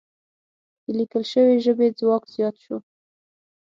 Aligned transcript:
د 0.83 0.85
لیکل 0.97 1.23
شوې 1.31 1.55
ژبې 1.65 1.87
ځواک 1.99 2.23
زیات 2.33 2.55
شو. 2.63 2.77